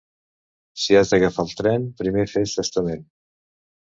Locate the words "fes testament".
2.33-3.07